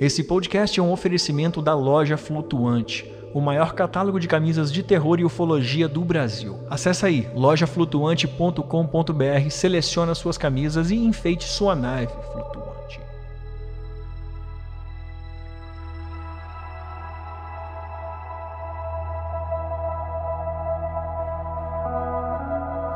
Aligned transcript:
Esse 0.00 0.22
podcast 0.22 0.78
é 0.78 0.82
um 0.82 0.92
oferecimento 0.92 1.60
da 1.60 1.74
Loja 1.74 2.16
Flutuante, 2.16 3.12
o 3.34 3.40
maior 3.40 3.72
catálogo 3.72 4.20
de 4.20 4.28
camisas 4.28 4.72
de 4.72 4.80
terror 4.80 5.18
e 5.18 5.24
ufologia 5.24 5.88
do 5.88 6.04
Brasil. 6.04 6.60
Acesse 6.70 7.04
aí 7.04 7.28
lojaflutuante.com.br, 7.34 9.50
selecione 9.50 10.14
suas 10.14 10.38
camisas 10.38 10.92
e 10.92 10.94
enfeite 10.94 11.42
sua 11.42 11.74
nave 11.74 12.12
flutuante. 12.32 13.00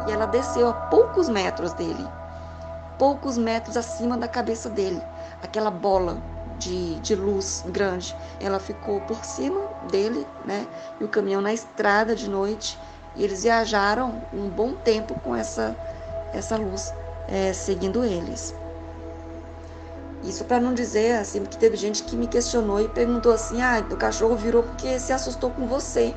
E 0.07 0.13
ela 0.13 0.27
desceu 0.27 0.69
a 0.69 0.73
poucos 0.73 1.29
metros 1.29 1.73
dele, 1.73 2.07
poucos 2.97 3.37
metros 3.37 3.77
acima 3.77 4.17
da 4.17 4.29
cabeça 4.29 4.71
dele, 4.71 5.03
aquela 5.43 5.69
bola 5.69 6.42
de, 6.63 7.01
de 7.01 7.15
luz 7.15 7.65
grande. 7.69 8.17
Ela 8.41 8.59
ficou 8.59 9.01
por 9.03 9.25
cima 9.25 9.61
dele, 9.91 10.27
né? 10.45 10.67
E 11.01 11.05
o 11.05 11.09
caminhão 11.09 11.41
na 11.41 11.53
estrada 11.53 12.15
de 12.15 12.29
noite. 12.29 12.79
E 13.15 13.25
eles 13.25 13.43
viajaram 13.43 14.23
um 14.33 14.49
bom 14.49 14.73
tempo 14.73 15.19
com 15.21 15.37
essa, 15.37 15.77
essa 16.33 16.57
luz 16.57 16.95
é, 17.29 17.53
seguindo 17.53 18.05
eles. 18.05 18.55
Isso 20.23 20.45
para 20.45 20.61
não 20.61 20.73
dizer 20.73 21.17
assim, 21.17 21.45
que 21.45 21.57
teve 21.57 21.77
gente 21.77 22.05
que 22.05 22.15
me 22.15 22.27
questionou 22.27 22.81
e 22.81 22.89
perguntou 22.89 23.33
assim: 23.33 23.61
ah, 23.61 23.85
o 23.91 23.97
cachorro 23.97 24.37
virou 24.37 24.63
porque 24.63 24.99
se 24.99 25.13
assustou 25.13 25.51
com 25.51 25.67
você. 25.67 26.15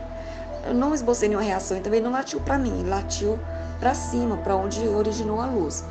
Eu 0.65 0.73
não 0.73 0.93
esbocei 0.93 1.27
nenhuma 1.27 1.45
reação 1.45 1.77
e 1.77 1.81
também 1.81 2.01
não 2.01 2.11
latiu 2.11 2.39
para 2.39 2.57
mim, 2.57 2.83
latiu 2.87 3.39
para 3.79 3.93
cima, 3.93 4.37
para 4.37 4.55
onde 4.55 4.87
originou 4.87 5.41
a 5.41 5.47
luz. 5.47 5.83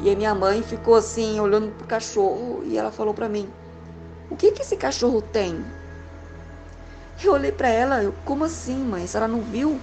E 0.00 0.10
a 0.10 0.16
minha 0.16 0.34
mãe 0.34 0.62
ficou 0.62 0.96
assim, 0.96 1.38
olhando 1.38 1.70
pro 1.72 1.86
cachorro, 1.86 2.62
e 2.64 2.76
ela 2.76 2.90
falou 2.90 3.14
para 3.14 3.28
mim: 3.28 3.48
o 4.32 4.36
que, 4.36 4.52
que 4.52 4.62
esse 4.62 4.76
cachorro 4.76 5.20
tem? 5.20 5.62
Eu 7.22 7.34
olhei 7.34 7.52
para 7.52 7.68
ela, 7.68 8.02
eu, 8.02 8.12
como 8.24 8.44
assim, 8.44 8.76
mãe? 8.76 9.06
Ela 9.14 9.28
não 9.28 9.42
viu, 9.42 9.80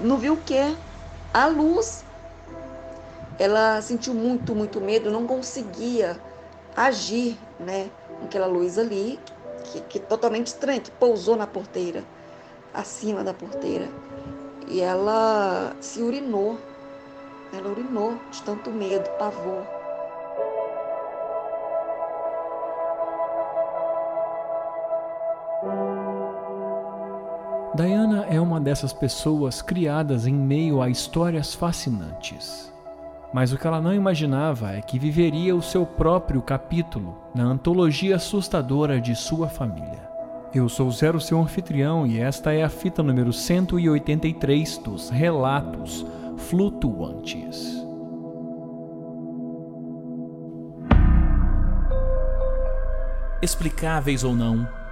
não 0.00 0.16
viu 0.16 0.34
o 0.34 0.42
quê? 0.42 0.76
A 1.34 1.46
luz. 1.46 2.04
Ela 3.38 3.82
sentiu 3.82 4.14
muito, 4.14 4.54
muito 4.54 4.80
medo, 4.80 5.10
não 5.10 5.26
conseguia 5.26 6.18
agir, 6.76 7.38
né? 7.58 7.90
Aquela 8.24 8.46
luz 8.46 8.78
ali, 8.78 9.20
que, 9.64 9.80
que 9.82 9.98
totalmente 9.98 10.48
estranha, 10.48 10.80
que 10.80 10.90
pousou 10.90 11.36
na 11.36 11.46
porteira, 11.46 12.04
acima 12.72 13.22
da 13.22 13.34
porteira. 13.34 13.88
E 14.66 14.80
ela 14.80 15.76
se 15.80 16.00
urinou. 16.00 16.58
Ela 17.52 17.68
urinou 17.68 18.18
de 18.30 18.42
tanto 18.42 18.70
medo, 18.70 19.08
pavor. 19.18 19.77
Diana 27.78 28.26
é 28.28 28.40
uma 28.40 28.60
dessas 28.60 28.92
pessoas 28.92 29.62
criadas 29.62 30.26
em 30.26 30.34
meio 30.34 30.82
a 30.82 30.90
histórias 30.90 31.54
fascinantes. 31.54 32.72
Mas 33.32 33.52
o 33.52 33.56
que 33.56 33.64
ela 33.68 33.80
não 33.80 33.94
imaginava 33.94 34.72
é 34.72 34.80
que 34.82 34.98
viveria 34.98 35.54
o 35.54 35.62
seu 35.62 35.86
próprio 35.86 36.42
capítulo 36.42 37.16
na 37.32 37.44
antologia 37.44 38.16
assustadora 38.16 39.00
de 39.00 39.14
sua 39.14 39.46
família. 39.46 40.10
Eu 40.52 40.68
sou 40.68 40.90
Zero, 40.90 41.20
seu 41.20 41.40
anfitrião, 41.40 42.04
e 42.04 42.18
esta 42.18 42.52
é 42.52 42.64
a 42.64 42.68
fita 42.68 43.00
número 43.00 43.32
183 43.32 44.78
dos 44.78 45.08
Relatos 45.08 46.04
Flutuantes. 46.36 47.86
Explicáveis 53.40 54.24
ou 54.24 54.34
não, 54.34 54.66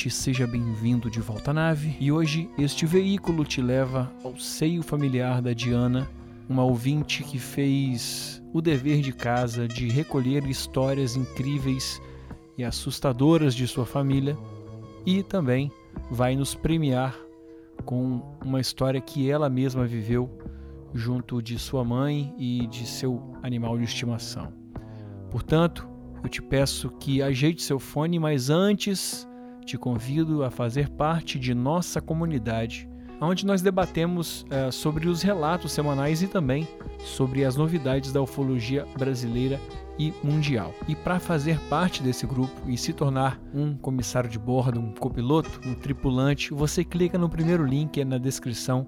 Flutuante, 0.00 0.10
seja 0.10 0.46
bem-vindo 0.46 1.10
de 1.10 1.20
volta 1.20 1.50
à 1.50 1.54
nave. 1.54 1.94
E 2.00 2.10
hoje 2.10 2.48
este 2.56 2.86
veículo 2.86 3.44
te 3.44 3.60
leva 3.60 4.10
ao 4.24 4.38
seio 4.38 4.82
familiar 4.82 5.42
da 5.42 5.52
Diana, 5.52 6.08
uma 6.48 6.64
ouvinte 6.64 7.22
que 7.22 7.38
fez 7.38 8.42
o 8.52 8.62
dever 8.62 9.02
de 9.02 9.12
casa 9.12 9.68
de 9.68 9.88
recolher 9.88 10.46
histórias 10.46 11.16
incríveis 11.16 12.00
e 12.56 12.64
assustadoras 12.64 13.54
de 13.54 13.66
sua 13.66 13.84
família 13.84 14.36
e 15.04 15.22
também 15.22 15.70
vai 16.10 16.34
nos 16.34 16.54
premiar 16.54 17.14
com 17.84 18.22
uma 18.44 18.60
história 18.60 19.00
que 19.00 19.30
ela 19.30 19.50
mesma 19.50 19.84
viveu 19.86 20.30
junto 20.94 21.42
de 21.42 21.58
sua 21.58 21.84
mãe 21.84 22.34
e 22.38 22.66
de 22.68 22.86
seu 22.86 23.34
animal 23.42 23.76
de 23.76 23.84
estimação. 23.84 24.52
Portanto, 25.30 25.86
eu 26.22 26.28
te 26.28 26.42
peço 26.42 26.90
que 26.98 27.22
ajeite 27.22 27.62
seu 27.62 27.78
fone, 27.78 28.18
mas 28.18 28.50
antes 28.50 29.26
te 29.64 29.78
convido 29.78 30.44
a 30.44 30.50
fazer 30.50 30.88
parte 30.88 31.38
de 31.38 31.54
nossa 31.54 32.00
comunidade, 32.00 32.88
onde 33.20 33.44
nós 33.44 33.60
debatemos 33.60 34.42
uh, 34.44 34.72
sobre 34.72 35.08
os 35.08 35.22
relatos 35.22 35.72
semanais 35.72 36.22
e 36.22 36.26
também 36.26 36.66
sobre 36.98 37.44
as 37.44 37.56
novidades 37.56 38.12
da 38.12 38.22
ufologia 38.22 38.86
brasileira 38.98 39.60
e 39.98 40.14
mundial. 40.24 40.74
E 40.88 40.94
para 40.94 41.20
fazer 41.20 41.58
parte 41.68 42.02
desse 42.02 42.26
grupo 42.26 42.52
e 42.66 42.76
se 42.76 42.92
tornar 42.92 43.38
um 43.52 43.76
comissário 43.76 44.30
de 44.30 44.38
bordo, 44.38 44.80
um 44.80 44.92
copiloto, 44.92 45.60
um 45.66 45.74
tripulante, 45.74 46.54
você 46.54 46.82
clica 46.82 47.18
no 47.18 47.28
primeiro 47.28 47.64
link 47.64 48.02
na 48.04 48.16
descrição 48.16 48.86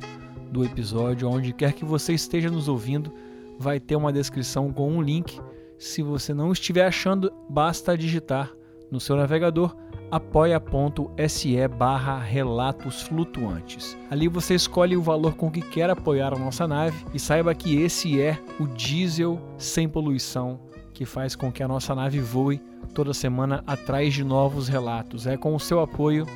do 0.50 0.65
episódio, 0.65 1.28
onde 1.28 1.53
quer 1.53 1.72
que 1.75 1.84
você 1.84 2.15
esteja 2.15 2.50
nos 2.50 2.69
ouvindo, 2.69 3.12
vai 3.59 3.78
ter 3.78 3.97
uma 3.97 4.12
descrição 4.12 4.72
com 4.72 4.91
um 4.91 5.03
link. 5.03 5.39
Se 5.78 6.03
você 6.03 6.33
não 6.33 6.53
estiver 6.53 6.87
achando, 6.87 7.33
basta 7.49 7.97
digitar 7.97 8.50
no 8.91 9.00
seu 9.00 9.16
navegador 9.16 9.77
apoia.se 10.12 11.68
barra 11.68 12.18
relatos 12.18 13.00
flutuantes. 13.00 13.96
Ali 14.10 14.28
você 14.28 14.54
escolhe 14.54 14.94
o 14.94 15.00
valor 15.00 15.36
com 15.36 15.50
que 15.50 15.62
quer 15.62 15.88
apoiar 15.88 16.34
a 16.34 16.38
nossa 16.38 16.68
nave 16.68 17.02
e 17.14 17.18
saiba 17.18 17.54
que 17.54 17.80
esse 17.80 18.20
é 18.20 18.38
o 18.60 18.66
diesel 18.66 19.40
sem 19.56 19.88
poluição 19.88 20.60
que 20.92 21.06
faz 21.06 21.34
com 21.34 21.50
que 21.50 21.62
a 21.62 21.68
nossa 21.68 21.94
nave 21.94 22.20
voe 22.20 22.60
toda 22.92 23.14
semana 23.14 23.64
atrás 23.66 24.12
de 24.12 24.22
novos 24.22 24.68
relatos. 24.68 25.26
É 25.26 25.38
com 25.38 25.54
o 25.54 25.60
seu 25.60 25.80
apoio 25.80 26.26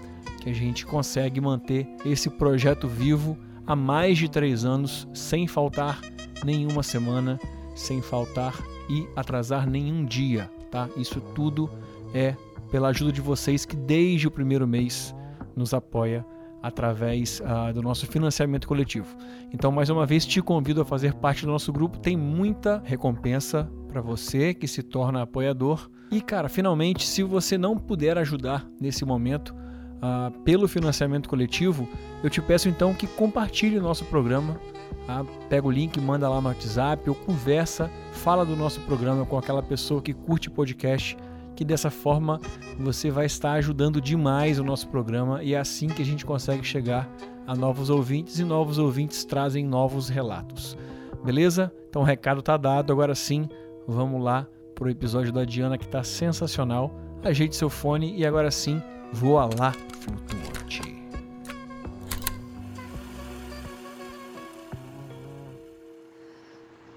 que 0.40 0.48
a 0.48 0.54
gente 0.54 0.86
consegue 0.86 1.38
manter 1.38 1.86
esse 2.02 2.30
projeto 2.30 2.88
vivo 2.88 3.36
há 3.66 3.76
mais 3.76 4.16
de 4.16 4.30
três 4.30 4.64
anos 4.64 5.06
sem 5.12 5.46
faltar 5.46 6.00
nenhuma 6.42 6.82
semana, 6.82 7.38
sem 7.74 8.00
faltar 8.00 8.54
e 8.88 9.06
atrasar 9.14 9.68
nenhum 9.68 10.02
dia, 10.02 10.50
tá? 10.70 10.88
Isso 10.96 11.20
tudo 11.20 11.68
é 12.14 12.34
pela 12.76 12.88
ajuda 12.88 13.10
de 13.10 13.22
vocês 13.22 13.64
que 13.64 13.74
desde 13.74 14.28
o 14.28 14.30
primeiro 14.30 14.68
mês 14.68 15.14
nos 15.56 15.72
apoia 15.72 16.26
através 16.62 17.40
uh, 17.40 17.72
do 17.72 17.80
nosso 17.80 18.06
financiamento 18.06 18.68
coletivo. 18.68 19.16
Então, 19.50 19.72
mais 19.72 19.88
uma 19.88 20.04
vez, 20.04 20.26
te 20.26 20.42
convido 20.42 20.82
a 20.82 20.84
fazer 20.84 21.14
parte 21.14 21.46
do 21.46 21.50
nosso 21.50 21.72
grupo. 21.72 21.98
Tem 21.98 22.18
muita 22.18 22.82
recompensa 22.84 23.66
para 23.88 24.02
você 24.02 24.52
que 24.52 24.68
se 24.68 24.82
torna 24.82 25.22
apoiador. 25.22 25.88
E, 26.10 26.20
cara, 26.20 26.50
finalmente, 26.50 27.06
se 27.06 27.22
você 27.22 27.56
não 27.56 27.78
puder 27.78 28.18
ajudar 28.18 28.68
nesse 28.78 29.06
momento 29.06 29.54
uh, 29.54 30.30
pelo 30.40 30.68
financiamento 30.68 31.30
coletivo, 31.30 31.88
eu 32.22 32.28
te 32.28 32.42
peço 32.42 32.68
então 32.68 32.92
que 32.92 33.06
compartilhe 33.06 33.78
o 33.78 33.82
nosso 33.82 34.04
programa. 34.04 34.60
Uh, 35.08 35.24
pega 35.48 35.66
o 35.66 35.70
link, 35.70 35.98
manda 35.98 36.28
lá 36.28 36.42
no 36.42 36.48
WhatsApp 36.48 37.08
ou 37.08 37.16
conversa, 37.16 37.90
fala 38.12 38.44
do 38.44 38.54
nosso 38.54 38.80
programa 38.82 39.24
com 39.24 39.38
aquela 39.38 39.62
pessoa 39.62 40.02
que 40.02 40.12
curte 40.12 40.50
podcast 40.50 41.16
que 41.56 41.64
dessa 41.64 41.90
forma 41.90 42.38
você 42.78 43.10
vai 43.10 43.24
estar 43.24 43.52
ajudando 43.52 44.00
demais 44.00 44.60
o 44.60 44.64
nosso 44.64 44.86
programa 44.88 45.42
e 45.42 45.54
é 45.54 45.58
assim 45.58 45.88
que 45.88 46.02
a 46.02 46.04
gente 46.04 46.24
consegue 46.24 46.62
chegar 46.62 47.08
a 47.46 47.56
novos 47.56 47.88
ouvintes 47.88 48.38
e 48.38 48.44
novos 48.44 48.78
ouvintes 48.78 49.24
trazem 49.24 49.64
novos 49.64 50.08
relatos. 50.08 50.76
Beleza? 51.24 51.72
Então 51.88 52.02
o 52.02 52.04
recado 52.04 52.42
tá 52.42 52.56
dado, 52.56 52.92
agora 52.92 53.14
sim, 53.14 53.48
vamos 53.88 54.22
lá 54.22 54.46
pro 54.74 54.90
episódio 54.90 55.32
da 55.32 55.44
Diana 55.44 55.78
que 55.78 55.88
tá 55.88 56.04
sensacional. 56.04 56.94
Ajeite 57.24 57.56
seu 57.56 57.70
fone 57.70 58.14
e 58.16 58.26
agora 58.26 58.50
sim, 58.50 58.80
voa 59.12 59.48
lá 59.58 59.72
flutuante. 59.72 60.94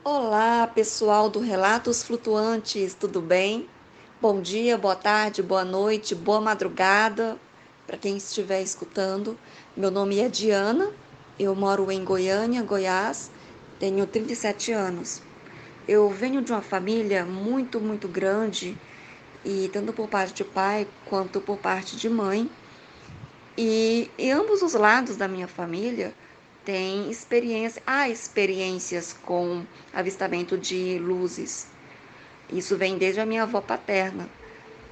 Olá, 0.03 0.67
pessoal 0.67 1.29
do 1.29 1.39
Relatos 1.39 2.03
Flutuantes, 2.03 2.93
tudo 2.93 3.21
bem? 3.21 3.67
Bom 4.21 4.41
dia, 4.41 4.77
boa 4.77 4.97
tarde, 4.97 5.41
boa 5.41 5.63
noite, 5.63 6.13
boa 6.13 6.41
madrugada 6.41 7.37
para 7.87 7.97
quem 7.97 8.17
estiver 8.17 8.61
escutando. 8.61 9.37
Meu 9.77 9.89
nome 9.89 10.19
é 10.19 10.27
Diana, 10.27 10.91
eu 11.39 11.55
moro 11.55 11.89
em 11.89 12.03
Goiânia, 12.03 12.61
Goiás, 12.61 13.31
tenho 13.79 14.05
37 14.05 14.73
anos. 14.73 15.21
Eu 15.87 16.09
venho 16.09 16.41
de 16.41 16.51
uma 16.51 16.61
família 16.61 17.23
muito, 17.25 17.79
muito 17.79 18.09
grande, 18.09 18.75
e 19.45 19.69
tanto 19.69 19.93
por 19.93 20.09
parte 20.09 20.33
de 20.33 20.43
pai 20.43 20.85
quanto 21.05 21.39
por 21.39 21.55
parte 21.57 21.95
de 21.95 22.09
mãe. 22.09 22.49
E 23.57 24.11
ambos 24.33 24.61
os 24.61 24.73
lados 24.73 25.15
da 25.15 25.29
minha 25.29 25.47
família, 25.47 26.13
tem 26.65 27.09
experiência, 27.09 27.81
há 27.87 28.09
experiências 28.09 29.13
com 29.13 29.65
avistamento 29.93 30.57
de 30.57 30.99
luzes. 30.99 31.78
Isso 32.51 32.77
vem 32.77 32.97
desde 32.97 33.19
a 33.19 33.25
minha 33.25 33.43
avó 33.43 33.61
paterna. 33.61 34.27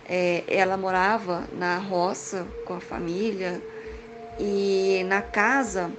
É, 0.08 0.44
ela 0.48 0.78
morava 0.78 1.48
na 1.52 1.78
roça 1.78 2.48
com 2.66 2.76
a 2.76 2.80
família 2.80 3.62
e 4.40 5.04
na 5.06 5.22
casa 5.22 5.92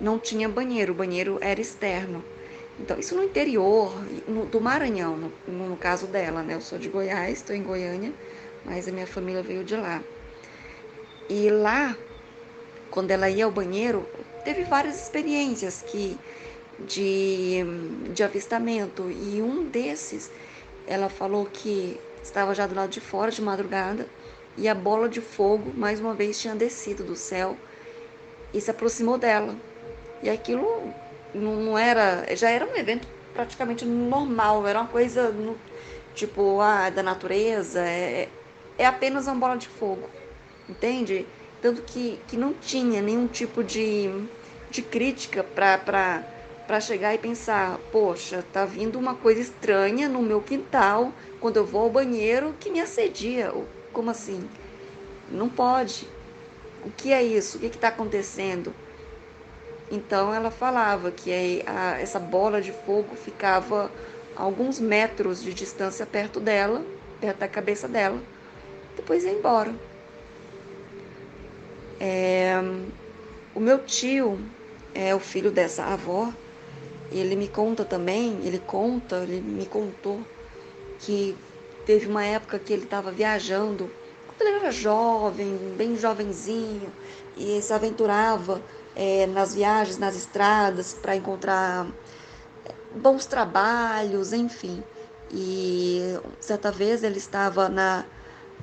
não 0.00 0.18
tinha 0.18 0.48
banheiro, 0.48 0.92
o 0.92 0.96
banheiro 0.96 1.38
era 1.40 1.60
externo. 1.60 2.22
Então, 2.78 2.98
isso 2.98 3.14
no 3.14 3.24
interior 3.24 3.92
no, 4.28 4.46
do 4.46 4.60
Maranhão, 4.60 5.16
no, 5.46 5.68
no, 5.68 5.76
caso 5.76 6.06
dela, 6.06 6.42
né? 6.42 6.54
Eu 6.54 6.60
sou 6.60 6.78
de 6.78 6.88
Goiás, 6.88 7.38
estou 7.38 7.56
em 7.56 7.62
Goiânia, 7.62 8.12
mas 8.64 8.86
a 8.86 8.92
minha 8.92 9.06
família 9.06 9.42
veio 9.42 9.64
de 9.64 9.76
lá. 9.76 10.02
E 11.28 11.50
lá, 11.50 11.96
quando 12.90 13.10
ela 13.10 13.28
ia 13.28 13.44
ao 13.44 13.50
banheiro, 13.50 14.06
teve 14.44 14.62
várias 14.64 15.02
experiências 15.02 15.82
que 15.82 16.16
de, 16.86 17.64
de 18.14 18.22
avistamento 18.22 19.10
e 19.10 19.42
um 19.42 19.64
desses 19.64 20.30
ela 20.88 21.08
falou 21.08 21.46
que 21.46 22.00
estava 22.22 22.54
já 22.54 22.66
do 22.66 22.74
lado 22.74 22.90
de 22.90 23.00
fora 23.00 23.30
de 23.30 23.42
madrugada 23.42 24.06
e 24.56 24.68
a 24.68 24.74
bola 24.74 25.08
de 25.08 25.20
fogo 25.20 25.72
mais 25.76 26.00
uma 26.00 26.14
vez 26.14 26.40
tinha 26.40 26.54
descido 26.54 27.04
do 27.04 27.14
céu 27.14 27.56
e 28.52 28.60
se 28.60 28.70
aproximou 28.70 29.18
dela. 29.18 29.54
E 30.22 30.28
aquilo 30.28 30.92
não, 31.32 31.56
não 31.56 31.78
era, 31.78 32.34
já 32.34 32.50
era 32.50 32.66
um 32.66 32.74
evento 32.74 33.06
praticamente 33.32 33.84
normal, 33.84 34.66
era 34.66 34.80
uma 34.80 34.88
coisa 34.88 35.28
no, 35.28 35.56
tipo 36.14 36.60
ah, 36.60 36.90
da 36.90 37.02
natureza, 37.02 37.80
é, 37.80 38.28
é 38.76 38.86
apenas 38.86 39.26
uma 39.26 39.36
bola 39.36 39.56
de 39.56 39.68
fogo, 39.68 40.08
entende? 40.68 41.24
Tanto 41.62 41.82
que, 41.82 42.18
que 42.26 42.36
não 42.36 42.52
tinha 42.52 43.00
nenhum 43.00 43.28
tipo 43.28 43.62
de 43.62 44.10
de 44.70 44.82
crítica 44.82 45.42
para 45.42 46.24
chegar 46.80 47.14
e 47.14 47.18
pensar, 47.18 47.78
poxa, 47.90 48.44
tá 48.52 48.66
vindo 48.66 48.98
uma 48.98 49.14
coisa 49.14 49.40
estranha 49.40 50.06
no 50.06 50.20
meu 50.20 50.42
quintal 50.42 51.12
quando 51.40 51.56
eu 51.56 51.64
vou 51.64 51.82
ao 51.82 51.90
banheiro 51.90 52.54
que 52.60 52.70
me 52.70 52.78
assedia. 52.78 53.52
Como 53.92 54.10
assim? 54.10 54.46
Não 55.30 55.48
pode. 55.48 56.06
O 56.84 56.90
que 56.90 57.10
é 57.12 57.22
isso? 57.22 57.56
O 57.56 57.60
que 57.60 57.66
está 57.66 57.88
acontecendo? 57.88 58.74
Então 59.90 60.34
ela 60.34 60.50
falava 60.50 61.10
que 61.10 61.62
a, 61.66 61.98
essa 61.98 62.20
bola 62.20 62.60
de 62.60 62.72
fogo 62.72 63.16
ficava 63.16 63.90
a 64.36 64.42
alguns 64.42 64.78
metros 64.78 65.42
de 65.42 65.54
distância 65.54 66.04
perto 66.04 66.38
dela, 66.38 66.84
perto 67.18 67.38
da 67.38 67.48
cabeça 67.48 67.88
dela, 67.88 68.20
depois 68.94 69.24
ia 69.24 69.32
embora. 69.32 69.74
É, 71.98 72.54
o 73.54 73.60
meu 73.60 73.78
tio, 73.78 74.38
é 74.94 75.14
o 75.14 75.18
filho 75.18 75.50
dessa 75.50 75.84
avó, 75.84 76.32
ele 77.10 77.36
me 77.36 77.48
conta 77.48 77.84
também, 77.84 78.40
ele 78.44 78.58
conta, 78.58 79.16
ele 79.16 79.40
me 79.40 79.66
contou 79.66 80.20
que 80.98 81.36
teve 81.86 82.06
uma 82.06 82.24
época 82.24 82.58
que 82.58 82.72
ele 82.72 82.84
estava 82.84 83.10
viajando, 83.10 83.90
quando 84.26 84.48
ele 84.48 84.58
era 84.58 84.70
jovem, 84.70 85.56
bem 85.76 85.96
jovenzinho, 85.96 86.92
e 87.36 87.60
se 87.62 87.72
aventurava 87.72 88.60
é, 88.94 89.26
nas 89.26 89.54
viagens, 89.54 89.96
nas 89.98 90.16
estradas, 90.16 90.92
para 90.92 91.16
encontrar 91.16 91.86
é, 92.66 92.74
bons 92.96 93.26
trabalhos, 93.26 94.32
enfim. 94.32 94.82
E 95.30 96.18
certa 96.40 96.70
vez 96.70 97.02
ele 97.02 97.18
estava 97.18 97.68
na, 97.68 98.04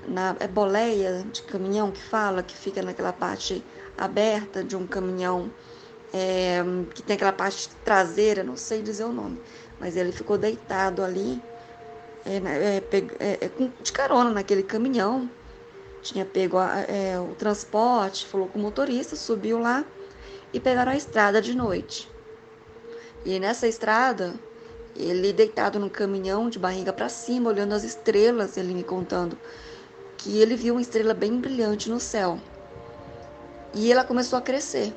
na 0.08 0.36
é 0.40 0.48
boleia 0.48 1.26
de 1.32 1.42
caminhão 1.44 1.92
que 1.92 2.02
fala, 2.02 2.44
que 2.44 2.56
fica 2.56 2.82
naquela 2.82 3.14
parte 3.14 3.64
aberta 3.98 4.64
de 4.64 4.76
um 4.76 4.86
caminhão 4.86 5.52
é, 6.18 6.64
que 6.94 7.04
tem 7.04 7.18
aquela 7.18 7.34
parte 7.34 7.68
traseira, 7.84 8.42
não 8.42 8.56
sei 8.56 8.82
dizer 8.82 9.04
o 9.04 9.12
nome, 9.12 9.38
mas 9.78 9.98
ele 9.98 10.14
ficou 10.14 10.38
deitado 10.38 11.04
ali, 11.04 11.42
é, 12.26 12.40
né, 12.40 12.78
é, 12.78 12.84
é, 13.20 13.52
de 13.82 13.92
carona 13.92 14.30
naquele 14.30 14.64
caminhão, 14.64 15.30
tinha 16.02 16.24
pego 16.24 16.58
é, 16.88 17.20
o 17.20 17.36
transporte, 17.36 18.26
falou 18.28 18.48
com 18.48 18.58
o 18.58 18.62
motorista, 18.62 19.18
subiu 19.18 19.60
lá 19.60 19.84
e 20.54 20.60
pegaram 20.60 20.94
a 20.94 20.96
estrada 20.96 21.42
de 21.42 21.54
noite. 21.54 22.10
E 23.26 23.38
nessa 23.38 23.68
estrada, 23.68 24.36
ele 24.96 25.34
deitado 25.34 25.80
no 25.80 25.90
caminhão, 25.90 26.50
de 26.50 26.58
barriga 26.58 26.94
para 26.94 27.10
cima, 27.10 27.50
olhando 27.50 27.74
as 27.74 27.84
estrelas, 27.84 28.56
ele 28.56 28.74
me 28.74 28.84
contando 28.84 29.38
que 30.18 30.40
ele 30.40 30.56
viu 30.56 30.76
uma 30.76 30.82
estrela 30.82 31.14
bem 31.14 31.38
brilhante 31.42 31.90
no 31.90 32.00
céu. 32.00 32.40
E 33.74 33.92
ela 33.92 34.06
começou 34.06 34.40
a 34.40 34.42
crescer 34.42 34.94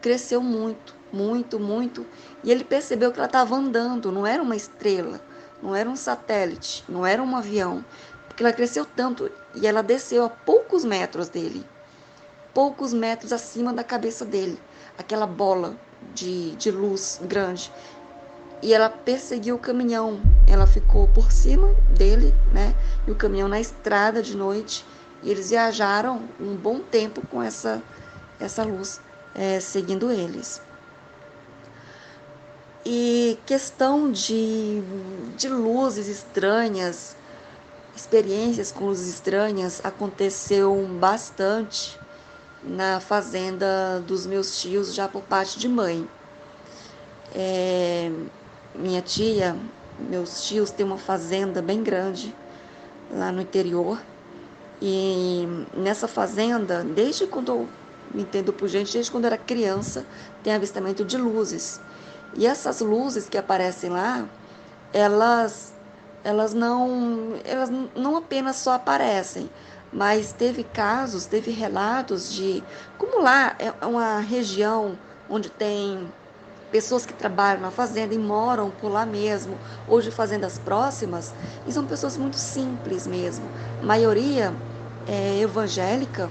cresceu 0.00 0.42
muito, 0.42 0.94
muito, 1.12 1.58
muito. 1.58 2.06
E 2.42 2.50
ele 2.50 2.64
percebeu 2.64 3.12
que 3.12 3.18
ela 3.18 3.26
estava 3.26 3.54
andando, 3.54 4.12
não 4.12 4.26
era 4.26 4.42
uma 4.42 4.56
estrela, 4.56 5.20
não 5.62 5.74
era 5.74 5.88
um 5.88 5.96
satélite, 5.96 6.84
não 6.88 7.06
era 7.06 7.22
um 7.22 7.36
avião, 7.36 7.84
porque 8.26 8.42
ela 8.42 8.52
cresceu 8.52 8.84
tanto 8.84 9.30
e 9.54 9.66
ela 9.66 9.82
desceu 9.82 10.24
a 10.24 10.30
poucos 10.30 10.84
metros 10.84 11.28
dele, 11.28 11.64
poucos 12.54 12.92
metros 12.92 13.32
acima 13.32 13.72
da 13.72 13.84
cabeça 13.84 14.24
dele, 14.24 14.58
aquela 14.96 15.26
bola 15.26 15.76
de, 16.14 16.52
de 16.56 16.70
luz 16.70 17.20
grande. 17.22 17.72
E 18.62 18.74
ela 18.74 18.90
perseguiu 18.90 19.56
o 19.56 19.58
caminhão, 19.58 20.20
ela 20.46 20.66
ficou 20.66 21.08
por 21.08 21.32
cima 21.32 21.74
dele, 21.96 22.34
né? 22.52 22.74
E 23.06 23.10
o 23.10 23.14
caminhão 23.14 23.48
na 23.48 23.58
estrada 23.58 24.22
de 24.22 24.36
noite. 24.36 24.84
E 25.22 25.30
eles 25.30 25.50
viajaram 25.50 26.28
um 26.38 26.54
bom 26.56 26.78
tempo 26.78 27.26
com 27.26 27.42
essa, 27.42 27.82
essa 28.38 28.62
luz 28.62 29.00
é, 29.34 29.60
seguindo 29.60 30.10
eles. 30.10 30.60
E 32.84 33.38
questão 33.44 34.10
de, 34.10 34.82
de 35.36 35.48
luzes 35.48 36.08
estranhas, 36.08 37.16
experiências 37.94 38.72
com 38.72 38.86
luzes 38.86 39.08
estranhas 39.08 39.80
aconteceu 39.84 40.88
bastante 40.98 41.98
na 42.62 43.00
fazenda 43.00 44.00
dos 44.06 44.26
meus 44.26 44.60
tios, 44.60 44.94
já 44.94 45.06
por 45.06 45.22
parte 45.22 45.58
de 45.58 45.68
mãe. 45.68 46.08
É, 47.34 48.10
minha 48.74 49.02
tia, 49.02 49.56
meus 49.98 50.46
tios 50.46 50.70
têm 50.70 50.86
uma 50.86 50.98
fazenda 50.98 51.60
bem 51.60 51.82
grande 51.82 52.34
lá 53.10 53.30
no 53.30 53.42
interior. 53.42 54.00
E 54.80 55.46
nessa 55.76 56.08
fazenda, 56.08 56.82
desde 56.82 57.26
quando 57.26 57.52
eu 57.52 57.68
me 58.14 58.22
entendo 58.22 58.52
por 58.52 58.68
gente, 58.68 58.92
desde 58.92 59.10
quando 59.10 59.24
era 59.24 59.38
criança, 59.38 60.04
tem 60.42 60.52
avistamento 60.52 61.04
de 61.04 61.16
luzes. 61.16 61.80
E 62.36 62.46
essas 62.46 62.80
luzes 62.80 63.28
que 63.28 63.38
aparecem 63.38 63.90
lá, 63.90 64.28
elas 64.92 65.72
elas 66.22 66.52
não 66.52 67.40
elas 67.44 67.70
não 67.94 68.16
apenas 68.16 68.56
só 68.56 68.72
aparecem, 68.74 69.48
mas 69.92 70.32
teve 70.32 70.64
casos, 70.64 71.26
teve 71.26 71.50
relatos 71.50 72.30
de 72.30 72.62
como 72.98 73.22
lá 73.22 73.56
é 73.58 73.86
uma 73.86 74.20
região 74.20 74.96
onde 75.28 75.48
tem 75.48 76.12
pessoas 76.70 77.04
que 77.04 77.12
trabalham 77.12 77.62
na 77.62 77.70
fazenda 77.70 78.14
e 78.14 78.18
moram 78.18 78.70
por 78.70 78.90
lá 78.90 79.04
mesmo, 79.04 79.58
ou 79.88 80.00
de 80.00 80.10
fazendas 80.10 80.58
próximas, 80.58 81.34
e 81.66 81.72
são 81.72 81.84
pessoas 81.84 82.16
muito 82.16 82.36
simples 82.36 83.06
mesmo. 83.06 83.50
A 83.82 83.84
maioria 83.84 84.54
é 85.06 85.40
evangélica, 85.40 86.30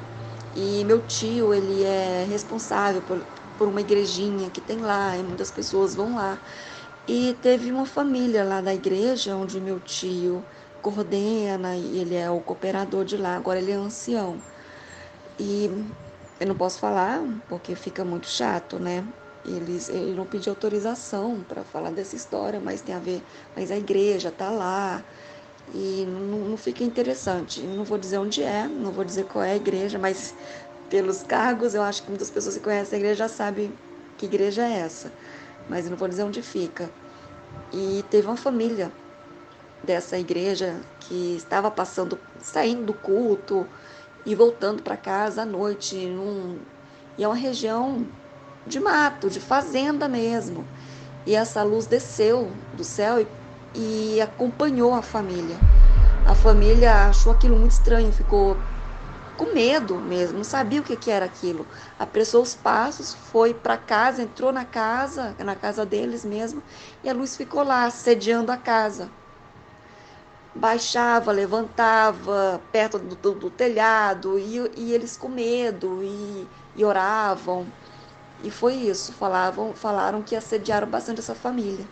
e 0.54 0.84
meu 0.86 1.02
tio, 1.06 1.54
ele 1.54 1.84
é 1.84 2.24
responsável 2.26 3.02
por, 3.02 3.26
por 3.58 3.68
uma 3.68 3.82
igrejinha 3.82 4.50
que 4.52 4.62
tem 4.62 4.80
lá, 4.80 5.18
e 5.18 5.24
muitas 5.24 5.52
pessoas 5.52 5.96
vão 5.96 6.16
lá. 6.16 6.42
E 7.08 7.36
teve 7.42 7.72
uma 7.72 7.86
família 7.86 8.44
lá 8.44 8.62
da 8.62 8.74
igreja, 8.74 9.36
onde 9.36 9.60
meu 9.62 9.80
tio 9.80 10.48
coordena, 10.82 11.76
e 11.78 12.00
ele 12.00 12.16
é 12.16 12.30
o 12.30 12.42
cooperador 12.42 13.06
de 13.06 13.18
lá, 13.18 13.36
agora 13.36 13.60
ele 13.60 13.72
é 13.72 13.76
ancião. 13.76 14.44
E 15.38 15.66
eu 16.40 16.48
não 16.48 16.56
posso 16.56 16.80
falar, 16.80 17.22
porque 17.48 17.76
fica 17.76 18.04
muito 18.06 18.28
chato, 18.28 18.80
né? 18.80 19.08
Eles, 19.44 19.90
ele 19.90 20.14
não 20.16 20.26
pediu 20.26 20.52
autorização 20.52 21.44
para 21.44 21.64
falar 21.64 21.92
dessa 21.92 22.16
história, 22.16 22.60
mas 22.60 22.82
tem 22.82 22.94
a 22.94 23.00
ver, 23.00 23.24
mas 23.56 23.72
a 23.72 23.78
igreja 23.78 24.32
tá 24.32 24.50
lá, 24.52 25.06
e 25.74 26.06
não, 26.08 26.40
não 26.40 26.58
fica 26.58 26.84
interessante. 26.84 27.62
Não 27.62 27.84
vou 27.84 27.98
dizer 27.98 28.18
onde 28.18 28.44
é, 28.44 28.68
não 28.68 28.92
vou 28.92 29.04
dizer 29.04 29.26
qual 29.26 29.44
é 29.44 29.54
a 29.54 29.56
igreja, 29.56 30.00
mas 30.00 30.34
pelos 30.90 31.24
cargos 31.24 31.76
eu 31.76 31.84
acho 31.84 32.04
que 32.04 32.10
muitas 32.10 32.30
pessoas 32.30 32.56
que 32.58 32.64
conhecem 32.64 32.98
a 32.98 33.00
igreja 33.00 33.20
já 33.20 33.28
sabem 33.28 33.72
que 34.18 34.26
igreja 34.26 34.64
é 34.68 34.80
essa, 34.80 35.12
mas 35.70 35.86
eu 35.86 35.92
não 35.92 35.98
vou 35.98 36.08
dizer 36.08 36.24
onde 36.24 36.42
fica. 36.42 36.90
E 37.72 38.04
teve 38.10 38.28
uma 38.28 38.38
família 38.38 38.92
dessa 39.84 40.18
igreja 40.18 40.82
que 41.02 41.36
estava 41.36 41.72
passando, 41.72 42.20
saindo 42.42 42.86
do 42.86 42.94
culto 42.94 43.66
e 44.26 44.36
voltando 44.36 44.84
para 44.84 44.98
casa 44.98 45.44
à 45.44 45.46
noite. 45.46 45.96
Num, 45.96 46.60
e 47.18 47.24
é 47.24 47.28
uma 47.28 47.36
região 47.36 48.06
de 48.66 48.80
mato, 48.80 49.30
de 49.30 49.40
fazenda 49.40 50.08
mesmo. 50.08 50.66
E 51.26 51.36
essa 51.36 51.64
luz 51.64 51.86
desceu 51.86 52.52
do 52.74 52.84
céu 52.84 53.20
e, 53.20 53.28
e 53.74 54.20
acompanhou 54.22 54.94
a 54.94 55.02
família. 55.02 55.58
A 56.26 56.36
família 56.36 57.08
achou 57.08 57.32
aquilo 57.32 57.58
muito 57.58 57.72
estranho, 57.72 58.12
ficou 58.12 58.58
com 59.40 59.54
medo 59.54 59.96
mesmo, 59.96 60.38
não 60.38 60.44
sabia 60.44 60.82
o 60.82 60.84
que, 60.84 60.98
que 60.98 61.10
era 61.10 61.26
aquilo. 61.26 61.66
Apressou 61.98 62.44
os 62.44 62.54
passos, 62.54 63.14
foi 63.14 63.54
para 63.54 63.78
casa, 63.78 64.22
entrou 64.22 64.52
na 64.52 64.66
casa, 64.66 65.34
na 65.40 65.56
casa 65.56 65.86
deles 65.86 66.26
mesmo, 66.26 66.62
e 67.04 67.10
a 67.10 67.14
luz 67.14 67.38
ficou 67.38 67.64
lá, 67.64 67.90
sediando 67.90 68.52
a 68.52 68.58
casa. 68.58 69.10
Baixava, 70.54 71.32
levantava 71.32 72.62
perto 72.72 73.00
do, 73.00 73.16
do, 73.16 73.32
do 73.34 73.50
telhado, 73.50 74.38
e, 74.38 74.58
e, 74.76 74.92
eles 74.94 75.16
com 75.16 75.30
medo, 75.30 76.04
e, 76.04 76.48
e 76.76 76.84
oravam. 76.84 77.66
E 78.44 78.52
foi 78.52 78.74
isso, 78.74 79.14
falavam, 79.14 79.74
falaram 79.74 80.22
que 80.22 80.36
assediaram 80.36 80.88
bastante 80.88 81.20
essa 81.22 81.36
família. 81.36 81.86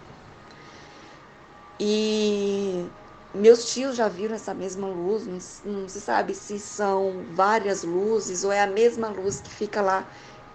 E 1.80 2.86
meus 3.34 3.72
tios 3.72 3.96
já 3.96 4.08
viram 4.08 4.36
essa 4.36 4.54
mesma 4.54 4.88
luz, 4.88 5.28
não, 5.28 5.74
não, 5.74 5.90
se 5.90 6.02
sabe 6.02 6.34
se 6.34 6.60
são 6.60 7.24
várias 7.34 7.84
luzes 7.84 8.44
ou 8.44 8.52
é 8.52 8.62
a 8.62 8.68
mesma 8.68 9.10
luz 9.10 9.40
que 9.42 9.50
fica 9.50 9.82
lá, 9.82 10.06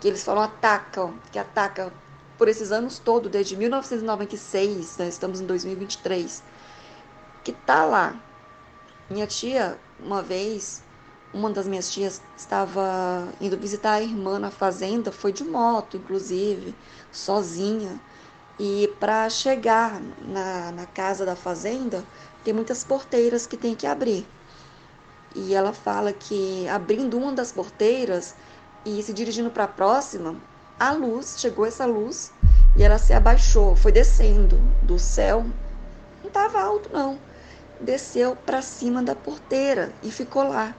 que 0.00 0.08
eles 0.08 0.24
falam 0.24 0.42
atacam, 0.42 1.14
que 1.30 1.38
ataca 1.38 1.92
por 2.36 2.48
esses 2.48 2.72
anos 2.72 2.98
todos, 2.98 3.30
desde 3.30 3.56
1996, 3.56 4.98
nós 4.98 5.08
estamos 5.08 5.40
em 5.40 5.46
2023, 5.46 6.42
que 7.44 7.52
tá 7.52 7.84
lá. 7.84 8.16
Minha 9.08 9.28
tia, 9.28 9.78
uma 10.00 10.22
vez, 10.22 10.82
uma 11.32 11.50
das 11.50 11.68
minhas 11.68 11.88
tias 11.90 12.20
estava 12.36 13.28
indo 13.40 13.56
visitar 13.56 13.92
a 13.92 14.02
irmã 14.02 14.40
na 14.40 14.50
fazenda, 14.50 15.12
foi 15.12 15.32
de 15.32 15.44
moto, 15.44 15.96
inclusive, 15.96 16.74
sozinha. 17.12 18.00
E 18.58 18.92
para 19.00 19.28
chegar 19.30 20.00
na, 20.24 20.72
na 20.72 20.86
casa 20.86 21.24
da 21.24 21.34
fazenda, 21.34 22.04
tem 22.44 22.52
muitas 22.52 22.84
porteiras 22.84 23.46
que 23.46 23.56
tem 23.56 23.74
que 23.74 23.86
abrir. 23.86 24.26
E 25.34 25.54
ela 25.54 25.72
fala 25.72 26.12
que 26.12 26.68
abrindo 26.68 27.16
uma 27.16 27.32
das 27.32 27.50
porteiras 27.50 28.34
e 28.84 29.02
se 29.02 29.12
dirigindo 29.12 29.50
para 29.50 29.64
a 29.64 29.68
próxima, 29.68 30.36
a 30.78 30.92
luz, 30.92 31.36
chegou 31.38 31.64
essa 31.64 31.86
luz 31.86 32.32
e 32.76 32.82
ela 32.82 32.98
se 32.98 33.12
abaixou, 33.12 33.76
foi 33.76 33.92
descendo 33.92 34.56
do 34.82 34.98
céu. 34.98 35.44
Não 36.20 36.28
estava 36.28 36.60
alto, 36.60 36.90
não. 36.92 37.18
Desceu 37.80 38.36
para 38.36 38.62
cima 38.62 39.02
da 39.02 39.14
porteira 39.14 39.92
e 40.02 40.10
ficou 40.10 40.42
lá. 40.42 40.74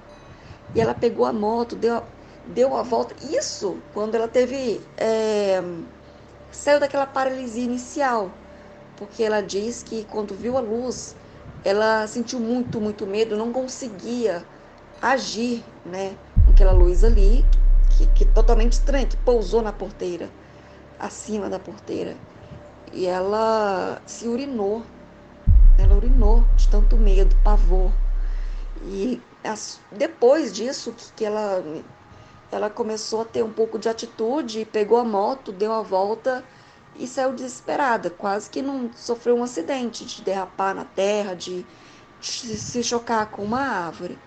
E 0.76 0.82
ela 0.82 0.94
pegou 0.94 1.26
a 1.26 1.34
moto, 1.34 1.76
deu, 1.76 2.04
deu 2.48 2.76
a 2.76 2.84
volta. 2.84 3.16
Isso 3.26 3.78
quando 3.94 4.16
ela 4.16 4.28
teve. 4.28 4.82
É, 4.98 5.62
saiu 6.56 6.80
daquela 6.80 7.06
paralisia 7.06 7.64
inicial. 7.64 8.32
Porque 8.96 9.24
ela 9.24 9.42
diz 9.42 9.84
que 9.84 10.06
quando 10.06 10.36
viu 10.36 10.58
a 10.58 10.62
luz, 10.62 11.16
ela 11.64 12.06
sentiu 12.08 12.40
muito, 12.40 12.80
muito 12.80 13.06
medo, 13.06 13.36
não 13.36 13.52
conseguia 13.52 14.46
agir, 15.02 15.64
né? 15.86 16.16
Com 16.46 16.52
aquela 16.52 16.72
luz 16.72 17.04
ali, 17.04 17.46
que, 17.98 18.08
que 18.08 18.26
totalmente 18.26 18.74
estranha, 18.74 19.06
que 19.06 19.18
pousou 19.18 19.62
na 19.62 19.74
porteira, 19.74 20.30
acima 21.00 21.50
da 21.50 21.60
porteira. 21.60 22.16
E 22.92 23.06
ela 23.06 24.02
se 24.06 24.28
urinou. 24.28 24.84
Ela 25.78 25.96
urinou 25.96 26.44
de 26.56 26.70
tanto 26.70 26.96
medo, 26.98 27.36
pavor. 27.44 27.92
E 28.84 29.22
depois 29.92 30.54
disso 30.54 30.94
que 31.16 31.26
ela 31.26 31.64
ela 32.54 32.70
começou 32.70 33.22
a 33.22 33.26
ter 33.26 33.44
um 33.44 33.52
pouco 33.52 33.80
de 33.80 33.90
atitude, 33.90 34.66
pegou 34.66 34.98
a 34.98 35.04
moto, 35.04 35.52
deu 35.52 35.72
a 35.72 35.82
volta 35.82 36.44
e 36.96 37.08
saiu 37.08 37.34
desesperada, 37.34 38.10
quase 38.10 38.50
que 38.50 38.62
não 38.62 38.92
sofreu 38.94 39.36
um 39.36 39.44
acidente 39.44 40.06
de 40.06 40.22
derrapar 40.22 40.76
na 40.76 40.86
terra, 40.86 41.36
de, 41.36 41.66
se 42.22 42.84
chocar 42.84 43.28
com 43.32 43.44
uma 43.44 43.60
árvore. 43.60 44.18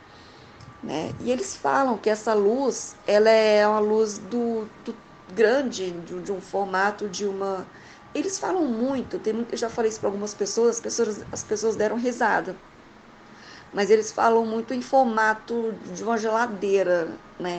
Né? 0.83 1.13
E 1.21 1.31
eles 1.31 1.57
falam 1.57 1.97
que 1.97 2.11
essa 2.11 2.35
luz, 2.35 2.97
ela 3.07 3.31
é 3.31 3.67
uma 3.67 3.81
luz 3.81 4.19
do, 4.19 4.69
do 4.85 4.95
grande, 5.33 5.91
de, 5.91 6.21
de, 6.21 6.33
um 6.33 6.41
formato 6.41 7.09
de 7.09 7.25
uma. 7.25 7.67
Eles 8.15 8.39
falam 8.39 8.65
muito, 8.67 9.19
tem, 9.19 9.47
eu 9.51 9.59
já 9.59 9.69
falei 9.69 9.91
isso 9.91 10.01
para 10.01 10.09
algumas 10.09 10.35
pessoas, 10.35 10.77
as 10.77 10.81
pessoas, 10.81 11.25
as 11.33 11.45
pessoas 11.45 11.77
deram 11.77 11.97
risada 11.97 12.57
mas 13.77 13.91
eles 13.91 14.11
falam 14.11 14.47
muito 14.47 14.73
em 14.73 14.81
formato 14.81 15.75
de 15.95 16.03
uma 16.03 16.17
geladeira, 16.17 17.09
né? 17.39 17.59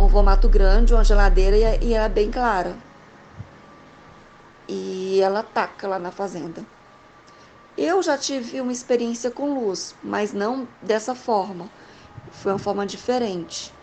Um 0.00 0.08
formato 0.08 0.48
grande, 0.48 0.94
uma 0.94 1.04
geladeira 1.04 1.56
e, 1.56 1.62
é, 1.62 1.84
e 1.84 1.94
é 1.94 2.08
bem 2.08 2.30
clara. 2.30 2.76
E 4.68 5.20
ela 5.20 5.40
ataca 5.40 5.86
lá 5.86 5.98
na 5.98 6.10
fazenda. 6.10 6.64
Eu 7.76 8.02
já 8.02 8.16
tive 8.16 8.60
uma 8.60 8.72
experiência 8.72 9.30
com 9.30 9.54
luz, 9.54 9.94
mas 10.02 10.32
não 10.32 10.68
dessa 10.82 11.14
forma. 11.14 11.68
Foi 12.30 12.52
uma 12.52 12.58
forma 12.58 12.86
diferente. 12.86 13.74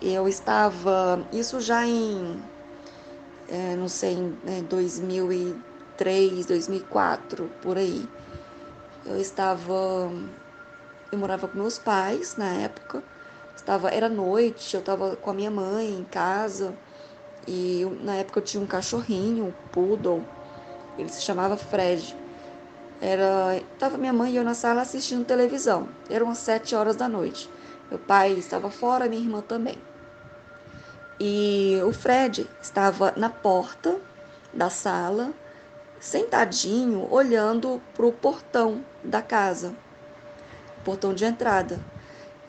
Eu 0.00 0.28
estava, 0.28 1.26
isso 1.32 1.60
já 1.60 1.86
em, 1.86 2.42
é, 3.48 3.76
não 3.76 3.88
sei, 3.88 4.14
em 4.14 4.64
2003, 4.64 6.46
2004, 6.46 7.48
por 7.60 7.76
aí. 7.76 8.08
Eu 9.04 9.16
estava 9.20 10.10
eu 11.12 11.18
morava 11.18 11.48
com 11.48 11.58
meus 11.58 11.78
pais 11.78 12.36
na 12.36 12.52
época. 12.54 13.02
Estava, 13.56 13.88
era 13.90 14.08
noite, 14.08 14.74
eu 14.74 14.80
estava 14.80 15.16
com 15.16 15.30
a 15.30 15.34
minha 15.34 15.50
mãe 15.50 15.90
em 15.90 16.04
casa. 16.04 16.74
E 17.46 17.86
na 18.02 18.16
época 18.16 18.40
eu 18.40 18.44
tinha 18.44 18.62
um 18.62 18.66
cachorrinho, 18.66 19.46
um 19.46 19.52
poodle. 19.70 20.24
Ele 20.98 21.08
se 21.08 21.22
chamava 21.22 21.56
Fred. 21.56 22.16
Era, 23.00 23.62
tava 23.78 23.96
minha 23.96 24.12
mãe 24.12 24.32
e 24.32 24.36
eu 24.36 24.44
na 24.44 24.54
sala 24.54 24.82
assistindo 24.82 25.24
televisão. 25.24 25.88
Eram 26.08 26.34
sete 26.34 26.74
horas 26.74 26.96
da 26.96 27.08
noite. 27.08 27.48
Meu 27.90 27.98
pai 27.98 28.32
estava 28.32 28.70
fora, 28.70 29.08
minha 29.08 29.22
irmã 29.22 29.40
também. 29.40 29.78
E 31.18 31.78
o 31.84 31.92
Fred 31.92 32.48
estava 32.62 33.12
na 33.16 33.28
porta 33.28 34.00
da 34.52 34.70
sala, 34.70 35.32
sentadinho, 35.98 37.06
olhando 37.10 37.80
para 37.94 38.06
o 38.06 38.12
portão 38.12 38.84
da 39.02 39.20
casa 39.20 39.74
portão 40.84 41.14
de 41.14 41.24
entrada. 41.24 41.78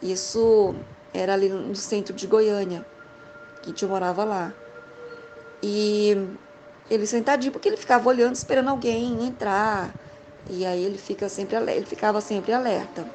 Isso 0.02 0.74
era 1.14 1.34
ali 1.34 1.50
no 1.50 1.76
centro 1.76 2.14
de 2.14 2.26
Goiânia, 2.26 2.86
que 3.62 3.70
gente 3.70 3.86
morava 3.86 4.24
lá. 4.24 4.54
E 5.62 6.18
ele 6.90 7.06
sentadinho, 7.06 7.52
porque 7.52 7.70
ele 7.70 7.78
ficava 7.78 8.10
olhando, 8.10 8.34
esperando 8.34 8.70
alguém 8.70 9.24
entrar. 9.24 9.94
E 10.50 10.66
aí 10.66 10.84
ele 10.84 10.98
fica 10.98 11.30
sempre 11.30 11.56
ele 11.56 11.86
ficava 11.86 12.20
sempre 12.20 12.52
alerta. 12.52 13.06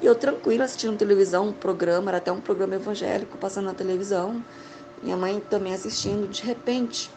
E 0.00 0.06
eu 0.06 0.14
tranquila 0.14 0.64
assistindo 0.64 0.96
televisão, 0.96 1.48
um 1.48 1.52
programa, 1.52 2.10
era 2.10 2.18
até 2.18 2.30
um 2.30 2.40
programa 2.40 2.76
evangélico 2.76 3.36
passando 3.38 3.66
na 3.66 3.74
televisão. 3.74 4.42
Minha 5.02 5.16
mãe 5.16 5.40
também 5.50 5.74
assistindo, 5.74 6.28
de 6.28 6.42
repente, 6.42 7.10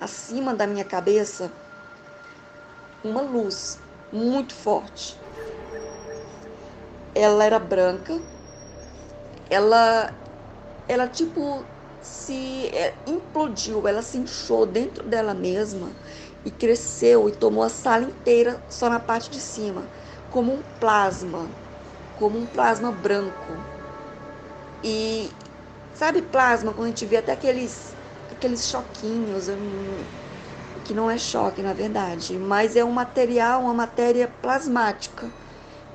acima 0.00 0.54
da 0.54 0.66
minha 0.66 0.84
cabeça, 0.84 1.52
uma 3.04 3.20
luz 3.20 3.78
muito 4.10 4.54
forte 4.54 5.18
ela 7.18 7.44
era 7.44 7.58
branca, 7.58 8.20
ela, 9.50 10.12
ela 10.88 11.08
tipo 11.08 11.66
se 12.00 12.68
é, 12.68 13.02
implodiu, 13.06 13.86
ela 13.88 14.02
se 14.02 14.18
inchou 14.18 14.66
dentro 14.66 15.08
dela 15.08 15.34
mesma 15.34 15.96
e 16.44 16.50
cresceu 16.50 17.28
e 17.28 17.32
tomou 17.32 17.62
a 17.62 17.68
sala 17.68 18.04
inteira 18.04 18.62
só 18.68 18.88
na 18.88 19.00
parte 19.00 19.30
de 19.30 19.40
cima, 19.40 19.90
como 20.30 20.52
um 20.54 20.62
plasma, 20.62 21.50
como 22.14 22.38
um 22.38 22.46
plasma 22.46 22.92
branco. 22.92 23.64
E 24.82 25.30
sabe 25.92 26.22
plasma 26.22 26.72
quando 26.72 26.86
a 26.86 26.90
gente 26.90 27.06
vê 27.06 27.16
até 27.16 27.32
aqueles 27.32 27.96
aqueles 28.30 28.68
choquinhos, 28.68 29.48
que 30.84 30.94
não 30.94 31.10
é 31.10 31.18
choque 31.18 31.62
na 31.62 31.72
verdade, 31.72 32.38
mas 32.38 32.76
é 32.76 32.84
um 32.84 32.92
material, 32.92 33.62
uma 33.62 33.74
matéria 33.74 34.28
plasmática 34.28 35.32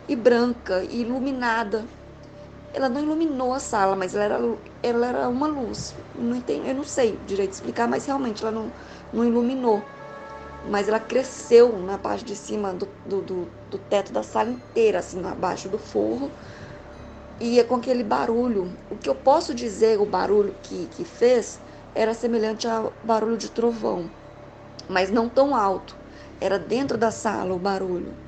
e 0.08 0.16
branca 0.16 0.84
e 0.84 1.02
iluminada. 1.02 1.86
Ela 2.74 2.90
não 2.90 3.02
iluminou 3.02 3.54
a 3.54 3.60
sala, 3.60 3.96
mas 3.96 4.16
ela 4.16 4.24
era, 4.24 4.40
ela 4.82 5.08
era 5.08 5.30
uma 5.30 5.48
luz. 5.48 5.94
Não 6.16 6.36
entendo, 6.36 6.66
eu 6.68 6.76
não 6.76 6.84
sei 6.84 7.18
direito 7.28 7.54
explicar, 7.54 7.88
mas 7.88 8.06
realmente 8.06 8.44
ela 8.44 8.52
não, 8.52 8.72
não 9.12 9.24
iluminou. 9.24 9.82
Mas 10.70 10.88
ela 10.88 11.00
cresceu 11.00 11.78
na 11.80 11.98
parte 11.98 12.24
de 12.24 12.36
cima 12.36 12.74
do, 12.74 12.88
do, 13.06 13.22
do, 13.22 13.48
do 13.70 13.78
teto 13.78 14.12
da 14.14 14.24
sala 14.24 14.50
inteira, 14.50 15.00
assim, 15.00 15.24
abaixo 15.26 15.70
do 15.70 15.78
forro. 15.78 16.32
E 17.40 17.60
é 17.60 17.64
com 17.64 17.76
aquele 17.76 18.04
barulho. 18.04 18.78
O 18.90 18.96
que 18.98 19.10
eu 19.10 19.16
posso 19.16 19.54
dizer, 19.54 20.00
o 20.00 20.06
barulho 20.06 20.56
que, 20.64 20.88
que 20.88 21.04
fez, 21.04 21.60
era 21.94 22.14
semelhante 22.14 22.68
a 22.68 22.90
barulho 23.04 23.38
de 23.38 23.50
trovão, 23.50 24.10
mas 24.88 25.12
não 25.12 25.30
tão 25.30 25.56
alto. 25.56 25.96
Era 26.42 26.58
dentro 26.58 26.98
da 26.98 27.12
sala 27.12 27.54
o 27.54 27.60
barulho. 27.60 28.23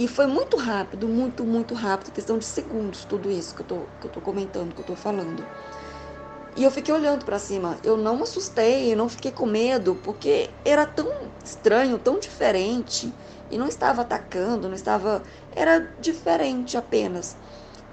E 0.00 0.08
foi 0.08 0.26
muito 0.26 0.56
rápido, 0.56 1.06
muito, 1.06 1.44
muito 1.44 1.74
rápido, 1.74 2.10
questão 2.10 2.38
de 2.38 2.46
segundos, 2.46 3.04
tudo 3.04 3.30
isso 3.30 3.54
que 3.54 3.60
eu 3.60 3.66
tô, 3.66 3.76
que 4.00 4.06
eu 4.06 4.10
tô 4.10 4.18
comentando, 4.22 4.74
que 4.74 4.80
eu 4.80 4.84
tô 4.86 4.96
falando. 4.96 5.46
E 6.56 6.64
eu 6.64 6.70
fiquei 6.70 6.94
olhando 6.94 7.22
para 7.22 7.38
cima. 7.38 7.78
Eu 7.84 7.98
não 7.98 8.16
me 8.16 8.22
assustei, 8.22 8.90
eu 8.90 8.96
não 8.96 9.10
fiquei 9.10 9.30
com 9.30 9.44
medo, 9.44 9.96
porque 9.96 10.48
era 10.64 10.86
tão 10.86 11.06
estranho, 11.44 11.98
tão 11.98 12.18
diferente. 12.18 13.12
E 13.50 13.58
não 13.58 13.68
estava 13.68 14.00
atacando, 14.00 14.68
não 14.68 14.74
estava. 14.74 15.22
Era 15.52 15.92
diferente 15.98 16.78
apenas. 16.78 17.36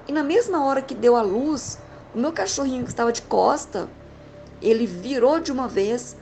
E 0.08 0.14
na 0.14 0.24
mesma 0.24 0.66
hora 0.66 0.82
que 0.82 0.96
deu 0.96 1.18
a 1.18 1.22
luz, 1.22 1.78
o 2.14 2.18
meu 2.18 2.32
cachorrinho 2.32 2.86
que 2.86 2.90
estava 2.90 3.12
de 3.12 3.24
costa, 3.24 3.90
ele 4.62 4.86
virou 4.86 5.42
de 5.42 5.52
uma 5.52 5.68
vez, 5.68 6.16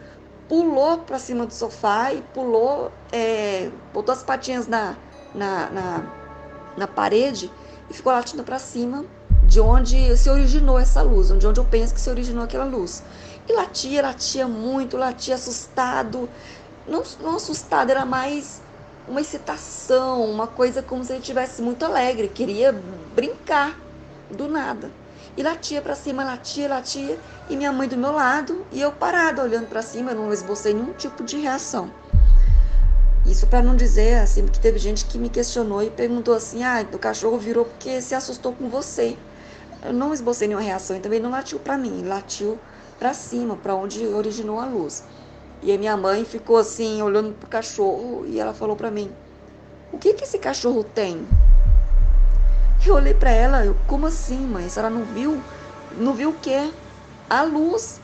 pulou 0.47 0.99
para 1.05 1.19
cima 1.19 1.45
do 1.45 1.53
sofá 1.53 2.11
e 2.11 2.23
pulou, 2.23 2.91
é, 3.11 3.69
botou 3.93 4.13
as 4.13 4.23
patinhas 4.23 4.67
na, 4.67 4.97
na, 5.35 5.69
na, 5.69 6.03
na 6.77 6.87
parede 6.87 7.51
e 7.89 7.93
ficou 7.93 8.11
latindo 8.11 8.43
para 8.43 8.57
cima 8.59 9.05
de 9.43 9.59
onde 9.59 10.17
se 10.17 10.29
originou 10.29 10.79
essa 10.79 11.01
luz, 11.01 11.27
de 11.27 11.45
onde 11.45 11.59
eu 11.59 11.65
penso 11.65 11.93
que 11.93 12.01
se 12.01 12.09
originou 12.09 12.43
aquela 12.43 12.65
luz. 12.65 13.03
E 13.47 13.53
latia, 13.53 14.01
latia 14.01 14.47
muito, 14.47 14.97
latia 14.97 15.35
assustado. 15.35 16.27
Não, 16.87 17.03
não 17.21 17.35
assustado, 17.35 17.91
era 17.91 18.05
mais 18.05 18.61
uma 19.07 19.21
excitação, 19.21 20.23
uma 20.29 20.47
coisa 20.47 20.81
como 20.81 21.03
se 21.03 21.11
ele 21.11 21.19
estivesse 21.19 21.61
muito 21.61 21.85
alegre, 21.85 22.27
queria 22.27 22.73
brincar 23.15 23.79
do 24.31 24.47
nada. 24.47 24.89
E 25.37 25.43
latia 25.43 25.81
para 25.81 25.95
cima, 25.95 26.23
latia, 26.23 26.67
latia, 26.67 27.19
e 27.49 27.55
minha 27.55 27.71
mãe 27.71 27.87
do 27.87 27.97
meu 27.97 28.11
lado, 28.11 28.65
e 28.71 28.81
eu 28.81 28.91
parada 28.91 29.43
olhando 29.43 29.67
para 29.67 29.81
cima, 29.81 30.13
não 30.13 30.31
esbocei 30.33 30.73
nenhum 30.73 30.93
tipo 30.93 31.23
de 31.23 31.37
reação. 31.37 31.91
Isso 33.25 33.47
para 33.47 33.63
não 33.63 33.75
dizer 33.75 34.19
assim, 34.19 34.45
que 34.45 34.59
teve 34.59 34.77
gente 34.77 35.05
que 35.05 35.17
me 35.17 35.29
questionou 35.29 35.81
e 35.81 35.89
perguntou 35.89 36.33
assim: 36.35 36.63
"Ah, 36.63 36.85
o 36.93 36.99
cachorro 36.99 37.37
virou 37.39 37.65
porque 37.65 37.99
se 38.01 38.13
assustou 38.13 38.53
com 38.53 38.69
você". 38.69 39.17
Eu 39.83 39.93
não 39.93 40.13
esbocei 40.13 40.47
nenhuma 40.47 40.63
reação 40.63 40.95
e 40.95 40.99
também 40.99 41.19
não 41.19 41.31
latiu 41.31 41.59
para 41.59 41.77
mim, 41.77 42.03
latiu 42.03 42.59
para 42.99 43.13
cima, 43.13 43.55
para 43.55 43.75
onde 43.75 44.05
originou 44.07 44.59
a 44.59 44.65
luz. 44.65 45.03
E 45.61 45.71
a 45.71 45.77
minha 45.77 45.97
mãe 45.97 46.23
ficou 46.23 46.57
assim, 46.57 47.01
olhando 47.01 47.33
pro 47.33 47.49
cachorro, 47.49 48.25
e 48.27 48.39
ela 48.39 48.53
falou 48.53 48.75
para 48.75 48.91
mim: 48.91 49.11
O 49.91 49.97
que 49.97 50.13
que 50.13 50.23
esse 50.23 50.37
cachorro 50.37 50.83
tem? 50.83 51.27
Eu 52.85 52.93
olhei 52.93 53.15
para 53.15 53.31
ela, 53.31 53.65
eu, 53.65 53.75
como 53.87 54.05
assim, 54.05 54.45
mãe? 54.45 54.67
Ela 54.75 54.91
não 54.91 55.03
viu, 55.03 55.41
não 55.97 56.13
viu 56.13 56.29
o 56.29 56.33
quê? 56.33 56.71
A 57.27 57.41
luz. 57.41 57.99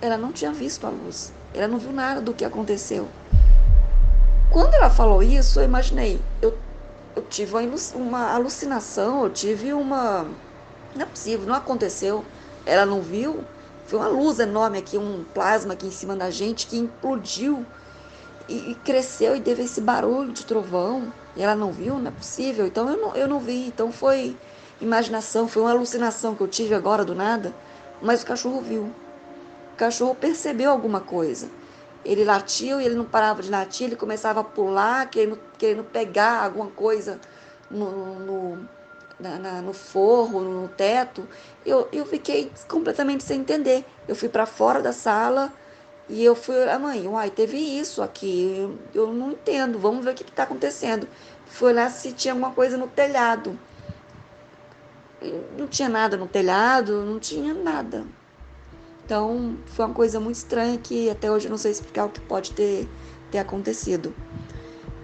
Ela 0.00 0.16
não 0.16 0.30
tinha 0.30 0.52
visto 0.52 0.86
a 0.86 0.90
luz. 0.90 1.32
Ela 1.52 1.66
não 1.66 1.78
viu 1.78 1.92
nada 1.92 2.20
do 2.20 2.32
que 2.32 2.44
aconteceu. 2.44 3.08
Quando 4.50 4.74
ela 4.74 4.90
falou 4.90 5.22
isso, 5.22 5.60
eu 5.60 5.64
imaginei, 5.64 6.20
eu, 6.42 6.58
eu 7.14 7.22
tive 7.22 7.54
uma 7.94 8.32
alucinação, 8.32 9.24
eu 9.24 9.30
tive 9.30 9.72
uma 9.72 10.26
não 10.94 11.02
é 11.02 11.06
possível, 11.06 11.46
não 11.46 11.54
aconteceu. 11.54 12.24
Ela 12.66 12.84
não 12.84 13.00
viu. 13.00 13.44
Foi 13.86 13.98
uma 13.98 14.08
luz 14.08 14.38
enorme 14.38 14.78
aqui, 14.78 14.96
um 14.96 15.24
plasma 15.34 15.74
aqui 15.74 15.86
em 15.86 15.90
cima 15.90 16.14
da 16.16 16.30
gente 16.30 16.66
que 16.66 16.76
implodiu 16.76 17.64
e, 18.48 18.72
e 18.72 18.74
cresceu 18.76 19.36
e 19.36 19.40
teve 19.40 19.62
esse 19.62 19.80
barulho 19.80 20.32
de 20.32 20.44
trovão. 20.44 21.12
E 21.36 21.42
ela 21.42 21.54
não 21.54 21.72
viu, 21.72 21.98
não 21.98 22.08
é 22.08 22.10
possível. 22.10 22.66
Então 22.66 22.88
eu 22.88 22.96
não, 22.96 23.16
eu 23.16 23.28
não 23.28 23.40
vi. 23.40 23.66
Então 23.66 23.92
foi 23.92 24.36
imaginação, 24.80 25.48
foi 25.48 25.62
uma 25.62 25.70
alucinação 25.70 26.34
que 26.34 26.40
eu 26.40 26.48
tive 26.48 26.74
agora 26.74 27.04
do 27.04 27.14
nada. 27.14 27.54
Mas 28.02 28.22
o 28.22 28.26
cachorro 28.26 28.60
viu. 28.60 28.82
O 29.72 29.76
cachorro 29.76 30.14
percebeu 30.14 30.70
alguma 30.70 31.00
coisa. 31.00 31.48
Ele 32.04 32.24
latiu 32.24 32.80
e 32.80 32.86
ele 32.86 32.94
não 32.94 33.04
parava 33.04 33.42
de 33.42 33.50
latir, 33.50 33.86
ele 33.86 33.96
começava 33.96 34.40
a 34.40 34.44
pular, 34.44 35.08
querendo, 35.10 35.38
querendo 35.58 35.84
pegar 35.84 36.44
alguma 36.44 36.70
coisa 36.70 37.20
no, 37.70 38.18
no 38.18 38.68
na, 39.20 39.38
na, 39.38 39.62
no 39.62 39.72
forro, 39.72 40.40
no 40.40 40.68
teto, 40.68 41.28
eu, 41.64 41.86
eu 41.92 42.06
fiquei 42.06 42.50
completamente 42.66 43.22
sem 43.22 43.40
entender. 43.40 43.84
Eu 44.08 44.16
fui 44.16 44.28
para 44.28 44.46
fora 44.46 44.80
da 44.80 44.92
sala 44.92 45.52
e 46.08 46.24
eu 46.24 46.34
fui, 46.34 46.56
a 46.64 46.74
ah, 46.74 46.78
mãe, 46.78 47.06
uai, 47.06 47.30
teve 47.30 47.56
isso 47.56 48.02
aqui, 48.02 48.56
eu, 48.58 48.78
eu 48.94 49.14
não 49.14 49.32
entendo, 49.32 49.78
vamos 49.78 50.04
ver 50.04 50.12
o 50.12 50.14
que 50.14 50.22
está 50.22 50.44
acontecendo. 50.44 51.06
Fui 51.46 51.70
olhar 51.72 51.90
se 51.90 52.12
tinha 52.12 52.32
alguma 52.32 52.52
coisa 52.52 52.76
no 52.76 52.88
telhado. 52.88 53.58
Não 55.56 55.66
tinha 55.68 55.88
nada 55.88 56.16
no 56.16 56.26
telhado, 56.26 57.04
não 57.04 57.18
tinha 57.18 57.52
nada. 57.52 58.06
Então, 59.10 59.56
foi 59.66 59.86
uma 59.86 59.92
coisa 59.92 60.20
muito 60.20 60.36
estranha 60.36 60.78
que 60.78 61.10
até 61.10 61.28
hoje 61.28 61.48
eu 61.48 61.50
não 61.50 61.58
sei 61.58 61.72
explicar 61.72 62.04
o 62.04 62.10
que 62.10 62.20
pode 62.20 62.52
ter, 62.52 62.88
ter 63.32 63.38
acontecido. 63.38 64.14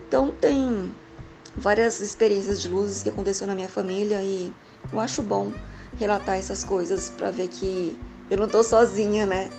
Então, 0.07 0.31
tem 0.31 0.95
várias 1.57 2.01
experiências 2.01 2.63
de 2.63 2.69
luzes 2.69 3.03
que 3.03 3.09
aconteceu 3.09 3.49
na 3.49 3.55
minha 3.57 3.69
família 3.69 4.23
e 4.23 4.53
eu 4.93 5.01
acho 5.01 5.23
bom 5.23 5.51
relatar 5.99 6.37
essas 6.37 6.63
coisas 6.63 7.11
para 7.11 7.33
ver 7.33 7.49
que 7.49 7.99
eu 8.31 8.39
não 8.39 8.47
tô 8.47 8.63
sozinha, 8.63 9.27
né? 9.27 9.51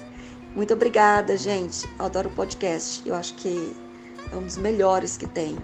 Muito 0.55 0.73
obrigada, 0.73 1.35
gente. 1.35 1.85
Adoro 1.99 2.29
o 2.29 2.31
podcast. 2.31 3.01
Eu 3.05 3.15
acho 3.15 3.33
que 3.33 3.75
é 4.31 4.35
um 4.37 4.43
dos 4.43 4.55
melhores 4.55 5.17
que 5.17 5.27
tem. 5.27 5.57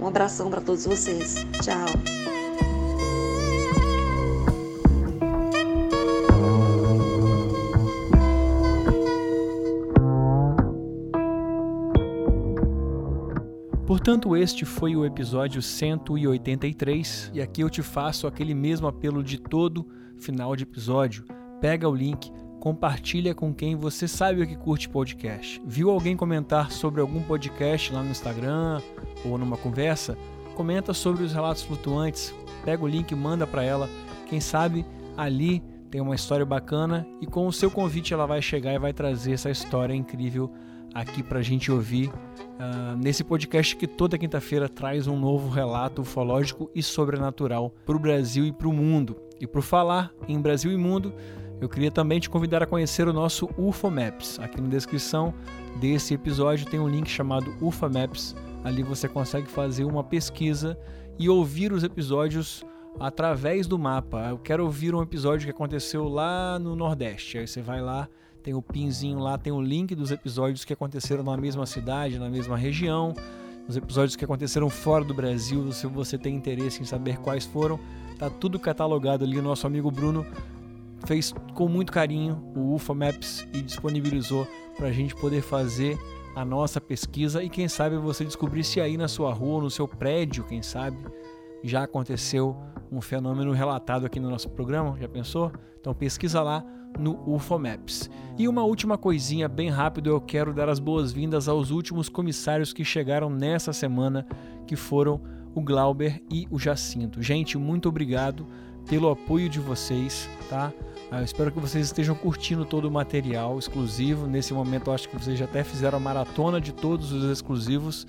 Um 0.00 0.06
abração 0.06 0.48
para 0.48 0.62
todos 0.62 0.86
vocês. 0.86 1.44
Tchau. 1.60 2.17
Portanto, 14.08 14.34
este 14.34 14.64
foi 14.64 14.96
o 14.96 15.04
episódio 15.04 15.60
183 15.60 17.30
e 17.34 17.42
aqui 17.42 17.60
eu 17.60 17.68
te 17.68 17.82
faço 17.82 18.26
aquele 18.26 18.54
mesmo 18.54 18.86
apelo 18.86 19.22
de 19.22 19.36
todo 19.36 19.86
final 20.16 20.56
de 20.56 20.62
episódio. 20.62 21.26
Pega 21.60 21.86
o 21.86 21.94
link, 21.94 22.32
compartilha 22.58 23.34
com 23.34 23.52
quem 23.52 23.76
você 23.76 24.08
sabe 24.08 24.46
que 24.46 24.56
curte 24.56 24.88
podcast. 24.88 25.60
Viu 25.62 25.90
alguém 25.90 26.16
comentar 26.16 26.72
sobre 26.72 27.02
algum 27.02 27.22
podcast 27.22 27.92
lá 27.92 28.02
no 28.02 28.10
Instagram 28.10 28.80
ou 29.26 29.36
numa 29.36 29.58
conversa? 29.58 30.16
Comenta 30.54 30.94
sobre 30.94 31.22
os 31.22 31.34
relatos 31.34 31.62
flutuantes. 31.64 32.34
Pega 32.64 32.82
o 32.82 32.88
link 32.88 33.10
e 33.10 33.14
manda 33.14 33.46
para 33.46 33.62
ela. 33.62 33.90
Quem 34.24 34.40
sabe 34.40 34.86
ali 35.18 35.62
tem 35.90 36.00
uma 36.00 36.14
história 36.14 36.46
bacana 36.46 37.06
e 37.20 37.26
com 37.26 37.46
o 37.46 37.52
seu 37.52 37.70
convite 37.70 38.14
ela 38.14 38.24
vai 38.24 38.40
chegar 38.40 38.72
e 38.72 38.78
vai 38.78 38.94
trazer 38.94 39.32
essa 39.32 39.50
história 39.50 39.92
incrível 39.92 40.50
aqui 40.94 41.22
para 41.22 41.38
a 41.38 41.42
gente 41.42 41.70
ouvir 41.70 42.08
uh, 42.08 42.96
nesse 42.96 43.22
podcast 43.22 43.76
que 43.76 43.86
toda 43.86 44.18
quinta-feira 44.18 44.68
traz 44.68 45.06
um 45.06 45.18
novo 45.18 45.48
relato 45.48 46.02
ufológico 46.02 46.70
e 46.74 46.82
sobrenatural 46.82 47.72
para 47.84 47.96
o 47.96 47.98
Brasil 47.98 48.46
e 48.46 48.52
para 48.52 48.68
o 48.68 48.72
mundo. 48.72 49.16
E 49.40 49.46
por 49.46 49.62
falar 49.62 50.12
em 50.26 50.40
Brasil 50.40 50.72
e 50.72 50.76
mundo, 50.76 51.12
eu 51.60 51.68
queria 51.68 51.90
também 51.90 52.20
te 52.20 52.30
convidar 52.30 52.62
a 52.62 52.66
conhecer 52.66 53.08
o 53.08 53.12
nosso 53.12 53.48
UFO 53.56 53.90
Maps. 53.90 54.38
Aqui 54.38 54.60
na 54.60 54.68
descrição 54.68 55.34
desse 55.80 56.14
episódio 56.14 56.66
tem 56.66 56.78
um 56.78 56.88
link 56.88 57.08
chamado 57.08 57.54
UFO 57.60 57.88
Maps. 57.88 58.34
Ali 58.64 58.82
você 58.82 59.08
consegue 59.08 59.48
fazer 59.48 59.84
uma 59.84 60.04
pesquisa 60.04 60.78
e 61.18 61.28
ouvir 61.28 61.72
os 61.72 61.82
episódios 61.82 62.64
através 62.98 63.66
do 63.66 63.78
mapa. 63.78 64.28
Eu 64.30 64.38
quero 64.38 64.64
ouvir 64.64 64.94
um 64.94 65.02
episódio 65.02 65.46
que 65.46 65.50
aconteceu 65.50 66.08
lá 66.08 66.58
no 66.58 66.74
Nordeste. 66.74 67.38
Aí 67.38 67.46
você 67.46 67.60
vai 67.60 67.80
lá 67.80 68.08
tem 68.42 68.54
o 68.54 68.62
pinzinho 68.62 69.18
lá, 69.18 69.36
tem 69.36 69.52
o 69.52 69.60
link 69.60 69.94
dos 69.94 70.10
episódios 70.10 70.64
que 70.64 70.72
aconteceram 70.72 71.22
na 71.22 71.36
mesma 71.36 71.66
cidade, 71.66 72.18
na 72.18 72.28
mesma 72.28 72.56
região, 72.56 73.14
os 73.68 73.76
episódios 73.76 74.16
que 74.16 74.24
aconteceram 74.24 74.70
fora 74.70 75.04
do 75.04 75.12
Brasil, 75.12 75.70
se 75.72 75.86
você 75.86 76.16
tem 76.16 76.34
interesse 76.34 76.80
em 76.80 76.84
saber 76.84 77.18
quais 77.18 77.44
foram, 77.44 77.78
tá 78.18 78.30
tudo 78.30 78.58
catalogado 78.58 79.24
ali. 79.24 79.40
Nosso 79.42 79.66
amigo 79.66 79.90
Bruno 79.90 80.24
fez 81.06 81.34
com 81.54 81.68
muito 81.68 81.92
carinho 81.92 82.42
o 82.56 82.74
UFA 82.74 82.94
Maps 82.94 83.46
e 83.52 83.60
disponibilizou 83.60 84.48
para 84.76 84.88
a 84.88 84.92
gente 84.92 85.14
poder 85.14 85.42
fazer 85.42 85.98
a 86.34 86.44
nossa 86.44 86.80
pesquisa 86.80 87.42
e 87.42 87.48
quem 87.48 87.68
sabe 87.68 87.96
você 87.96 88.24
descobrir 88.24 88.64
se 88.64 88.80
aí 88.80 88.96
na 88.96 89.08
sua 89.08 89.32
rua, 89.32 89.62
no 89.62 89.70
seu 89.70 89.86
prédio, 89.86 90.44
quem 90.44 90.62
sabe 90.62 90.96
já 91.62 91.84
aconteceu 91.84 92.56
um 92.90 93.00
fenômeno 93.00 93.52
relatado 93.52 94.06
aqui 94.06 94.18
no 94.18 94.30
nosso 94.30 94.48
programa, 94.50 94.96
já 94.98 95.08
pensou? 95.08 95.52
Então 95.80 95.94
pesquisa 95.94 96.42
lá 96.42 96.64
no 96.98 97.20
UFO 97.26 97.58
Maps. 97.58 98.10
E 98.38 98.48
uma 98.48 98.62
última 98.62 98.96
coisinha 98.96 99.48
bem 99.48 99.68
rápido, 99.68 100.10
eu 100.10 100.20
quero 100.20 100.52
dar 100.52 100.68
as 100.68 100.78
boas-vindas 100.78 101.48
aos 101.48 101.70
últimos 101.70 102.08
comissários 102.08 102.72
que 102.72 102.84
chegaram 102.84 103.28
nessa 103.28 103.72
semana, 103.72 104.26
que 104.66 104.76
foram 104.76 105.20
o 105.54 105.60
Glauber 105.60 106.22
e 106.30 106.46
o 106.50 106.58
Jacinto. 106.58 107.22
Gente, 107.22 107.58
muito 107.58 107.88
obrigado 107.88 108.46
pelo 108.88 109.10
apoio 109.10 109.48
de 109.48 109.60
vocês, 109.60 110.28
tá? 110.48 110.72
Eu 111.10 111.22
espero 111.22 111.50
que 111.50 111.58
vocês 111.58 111.86
estejam 111.86 112.14
curtindo 112.14 112.64
todo 112.64 112.86
o 112.86 112.90
material 112.90 113.58
exclusivo. 113.58 114.26
Nesse 114.26 114.52
momento, 114.52 114.90
eu 114.90 114.94
acho 114.94 115.08
que 115.08 115.16
vocês 115.16 115.38
já 115.38 115.46
até 115.46 115.64
fizeram 115.64 115.96
a 115.96 116.00
maratona 116.00 116.60
de 116.60 116.72
todos 116.72 117.12
os 117.12 117.24
exclusivos 117.30 118.06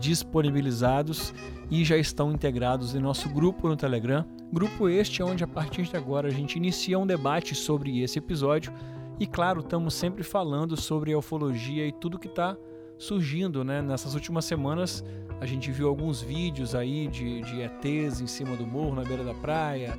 disponibilizados 0.00 1.34
e 1.70 1.84
já 1.84 1.96
estão 1.96 2.32
integrados 2.32 2.94
em 2.94 3.00
nosso 3.00 3.28
grupo 3.28 3.68
no 3.68 3.76
Telegram. 3.76 4.24
Grupo 4.52 4.88
este 4.88 5.22
onde 5.22 5.44
a 5.44 5.46
partir 5.46 5.82
de 5.82 5.96
agora 5.96 6.28
a 6.28 6.30
gente 6.30 6.56
inicia 6.56 6.98
um 6.98 7.06
debate 7.06 7.54
sobre 7.54 8.00
esse 8.00 8.18
episódio 8.18 8.72
e 9.20 9.26
claro, 9.26 9.60
estamos 9.60 9.94
sempre 9.94 10.22
falando 10.22 10.76
sobre 10.76 11.12
a 11.12 11.18
ufologia 11.18 11.86
e 11.86 11.92
tudo 11.92 12.18
que 12.18 12.28
está 12.28 12.56
surgindo, 12.96 13.64
né? 13.64 13.82
Nessas 13.82 14.14
últimas 14.14 14.44
semanas 14.44 15.04
a 15.40 15.46
gente 15.46 15.70
viu 15.70 15.88
alguns 15.88 16.22
vídeos 16.22 16.74
aí 16.74 17.08
de, 17.08 17.42
de 17.42 17.60
ETs 17.62 18.20
em 18.20 18.26
cima 18.26 18.56
do 18.56 18.66
morro, 18.66 18.94
na 18.94 19.02
beira 19.02 19.24
da 19.24 19.34
praia, 19.34 19.98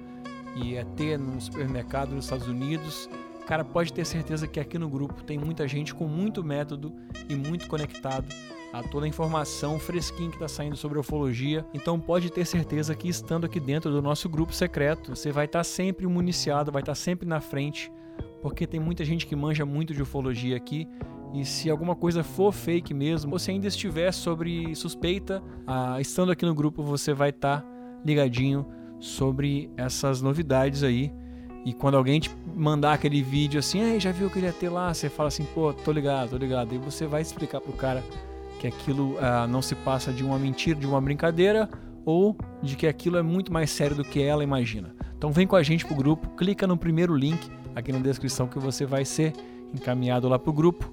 e 0.56 0.76
ET 0.76 1.00
num 1.20 1.40
supermercado 1.40 2.14
nos 2.14 2.26
Estados 2.26 2.48
Unidos. 2.48 3.10
Cara, 3.46 3.64
pode 3.64 3.92
ter 3.92 4.06
certeza 4.06 4.48
que 4.48 4.60
aqui 4.60 4.78
no 4.78 4.90
grupo 4.90 5.24
tem 5.24 5.38
muita 5.38 5.68
gente 5.68 5.94
com 5.94 6.06
muito 6.06 6.44
método 6.44 6.94
e 7.28 7.36
muito 7.36 7.68
conectado 7.68 8.28
a 8.72 8.84
toda 8.84 9.06
a 9.06 9.10
informação 9.10 9.80
fresquinha 9.80 10.30
que 10.30 10.36
está 10.36 10.48
saindo 10.48 10.76
sobre 10.76 11.00
ufologia. 11.00 11.66
Então 11.74 12.00
pode 12.00 12.32
ter 12.32 12.46
certeza 12.46 12.96
que 12.96 13.10
estando 13.10 13.46
aqui 13.46 13.60
dentro 13.60 13.92
do 13.92 14.02
nosso 14.02 14.30
grupo 14.30 14.54
secreto, 14.54 15.16
você 15.16 15.32
vai 15.32 15.46
estar 15.46 15.60
tá 15.60 15.64
sempre 15.64 16.06
municiado, 16.08 16.72
vai 16.72 16.82
estar 16.82 16.92
tá 16.92 16.96
sempre 16.96 17.28
na 17.28 17.42
frente, 17.42 17.92
porque 18.42 18.68
tem 18.68 18.80
muita 18.80 19.04
gente 19.04 19.26
que 19.26 19.36
manja 19.36 19.66
muito 19.66 19.94
de 19.94 20.02
ufologia 20.02 20.56
aqui. 20.56 20.88
E 21.34 21.46
se 21.46 21.70
alguma 21.70 21.96
coisa 21.96 22.24
for 22.24 22.52
fake 22.52 22.94
mesmo, 22.94 23.34
ou 23.34 23.40
se 23.40 23.52
ainda 23.52 23.68
estiver 23.68 24.12
sobre 24.12 24.74
suspeita, 24.76 25.44
ah, 25.68 26.02
estando 26.02 26.32
aqui 26.32 26.46
no 26.46 26.56
grupo 26.56 26.82
você 26.82 27.14
vai 27.14 27.30
estar 27.30 27.62
tá 27.62 27.68
ligadinho 28.04 28.66
sobre 29.00 29.70
essas 29.78 30.22
novidades 30.22 30.84
aí. 30.84 31.12
E 31.66 31.74
quando 31.74 31.98
alguém 31.98 32.20
te 32.20 32.32
mandar 32.56 32.94
aquele 32.94 33.22
vídeo 33.22 33.60
assim, 33.60 34.00
já 34.00 34.12
viu 34.12 34.30
que 34.30 34.40
ele 34.40 34.48
ia 34.48 34.54
ter 34.54 34.70
lá, 34.70 34.94
você 34.94 35.10
fala 35.10 35.28
assim, 35.28 35.46
pô, 35.54 35.74
tô 35.74 35.92
ligado, 35.92 36.32
tô 36.32 36.38
ligado. 36.38 36.74
E 36.74 36.78
você 36.78 37.06
vai 37.06 37.22
explicar 37.22 37.60
pro 37.60 37.74
cara 37.74 38.04
que 38.60 38.68
aquilo 38.68 39.18
ah, 39.20 39.48
não 39.48 39.62
se 39.62 39.74
passa 39.74 40.12
de 40.12 40.24
uma 40.24 40.38
mentira, 40.38 40.80
de 40.80 40.86
uma 40.86 41.02
brincadeira, 41.02 41.70
ou 42.06 42.36
de 42.62 42.76
que 42.76 42.86
aquilo 42.86 43.18
é 43.18 43.22
muito 43.22 43.52
mais 43.52 43.72
sério 43.72 43.96
do 43.96 44.04
que 44.04 44.22
ela 44.22 44.44
imagina. 44.44 44.94
Então 45.18 45.32
vem 45.32 45.48
com 45.48 45.56
a 45.56 45.64
gente 45.64 45.86
pro 45.86 45.96
grupo, 45.96 46.30
clica 46.36 46.68
no 46.68 46.78
primeiro 46.78 47.16
link 47.16 47.50
aqui 47.76 47.92
na 47.92 48.00
descrição 48.00 48.48
que 48.48 48.60
você 48.60 48.86
vai 48.86 49.06
ser 49.06 49.34
encaminhado 49.74 50.28
lá 50.28 50.38
pro 50.38 50.54
grupo. 50.54 50.92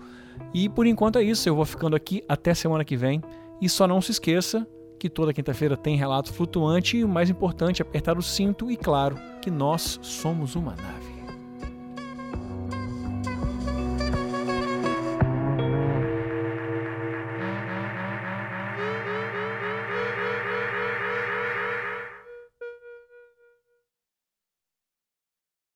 E 0.54 0.68
por 0.68 0.86
enquanto 0.86 1.18
é 1.18 1.22
isso, 1.22 1.48
eu 1.48 1.54
vou 1.54 1.64
ficando 1.64 1.96
aqui 1.96 2.22
até 2.28 2.54
semana 2.54 2.84
que 2.84 2.96
vem. 2.96 3.22
E 3.60 3.68
só 3.68 3.86
não 3.86 4.00
se 4.00 4.10
esqueça 4.12 4.66
que 4.98 5.08
toda 5.08 5.32
quinta-feira 5.32 5.76
tem 5.76 5.96
relato 5.96 6.32
flutuante 6.32 6.98
e 6.98 7.04
o 7.04 7.08
mais 7.08 7.30
importante 7.30 7.82
é 7.82 7.84
apertar 7.84 8.18
o 8.18 8.22
cinto 8.22 8.70
e 8.70 8.76
claro 8.76 9.16
que 9.40 9.50
nós 9.50 9.98
somos 10.02 10.54
uma 10.54 10.74
nave. 10.74 11.15